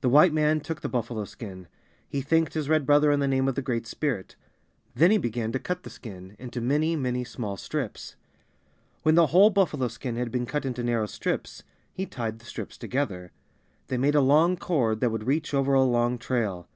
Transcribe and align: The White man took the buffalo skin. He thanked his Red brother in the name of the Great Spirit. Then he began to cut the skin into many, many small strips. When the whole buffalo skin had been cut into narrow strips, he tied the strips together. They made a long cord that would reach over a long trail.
The 0.00 0.08
White 0.08 0.32
man 0.32 0.60
took 0.60 0.80
the 0.80 0.88
buffalo 0.88 1.26
skin. 1.26 1.68
He 2.08 2.22
thanked 2.22 2.54
his 2.54 2.70
Red 2.70 2.86
brother 2.86 3.12
in 3.12 3.20
the 3.20 3.28
name 3.28 3.46
of 3.48 3.54
the 3.54 3.60
Great 3.60 3.86
Spirit. 3.86 4.34
Then 4.94 5.10
he 5.10 5.18
began 5.18 5.52
to 5.52 5.58
cut 5.58 5.82
the 5.82 5.90
skin 5.90 6.36
into 6.38 6.62
many, 6.62 6.96
many 6.96 7.22
small 7.22 7.58
strips. 7.58 8.16
When 9.02 9.14
the 9.14 9.26
whole 9.26 9.50
buffalo 9.50 9.88
skin 9.88 10.16
had 10.16 10.30
been 10.30 10.46
cut 10.46 10.64
into 10.64 10.82
narrow 10.82 11.04
strips, 11.04 11.64
he 11.92 12.06
tied 12.06 12.38
the 12.38 12.46
strips 12.46 12.78
together. 12.78 13.30
They 13.88 13.98
made 13.98 14.14
a 14.14 14.22
long 14.22 14.56
cord 14.56 15.00
that 15.00 15.10
would 15.10 15.26
reach 15.26 15.52
over 15.52 15.74
a 15.74 15.82
long 15.84 16.16
trail. 16.16 16.66